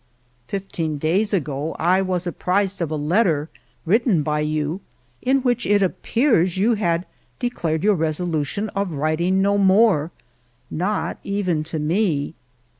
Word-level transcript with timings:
ALFRED 0.47 0.47
DREYFUS 0.47 0.71
285" 0.71 0.97
Fifteen 0.97 0.97
days 1.19 1.33
ago 1.35 1.75
I 1.77 2.01
was 2.01 2.25
apprised 2.25 2.81
of 2.81 2.89
a 2.89 2.95
letter 2.95 3.49
written 3.85 4.23
by 4.23 4.39
you 4.39 4.81
in 5.21 5.43
which, 5.43 5.67
it 5.67 5.83
appears, 5.83 6.57
you 6.57 6.73
had 6.73 7.05
de 7.37 7.51
clared 7.51 7.83
your 7.83 7.93
resolution 7.93 8.69
of 8.69 8.93
writing 8.93 9.43
no 9.43 9.59
more, 9.59 10.09
not 10.71 11.19
even 11.23 11.63
to 11.65 11.77
me. 11.77 12.33